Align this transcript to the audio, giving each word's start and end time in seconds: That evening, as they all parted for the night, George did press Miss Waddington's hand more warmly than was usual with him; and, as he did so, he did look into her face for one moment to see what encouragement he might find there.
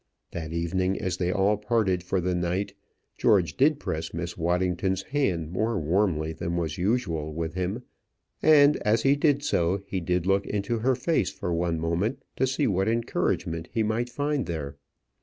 That 0.31 0.51
evening, 0.51 0.99
as 0.99 1.17
they 1.17 1.31
all 1.31 1.57
parted 1.57 2.01
for 2.01 2.19
the 2.19 2.33
night, 2.33 2.73
George 3.19 3.55
did 3.55 3.79
press 3.79 4.15
Miss 4.15 4.35
Waddington's 4.35 5.03
hand 5.03 5.51
more 5.51 5.77
warmly 5.79 6.33
than 6.33 6.55
was 6.57 6.79
usual 6.79 7.31
with 7.35 7.53
him; 7.53 7.83
and, 8.41 8.77
as 8.77 9.03
he 9.03 9.15
did 9.15 9.43
so, 9.43 9.83
he 9.85 9.99
did 10.01 10.25
look 10.25 10.47
into 10.47 10.79
her 10.79 10.95
face 10.95 11.29
for 11.29 11.53
one 11.53 11.79
moment 11.79 12.23
to 12.37 12.47
see 12.47 12.65
what 12.65 12.87
encouragement 12.87 13.69
he 13.71 13.83
might 13.83 14.09
find 14.09 14.47
there. 14.47 14.75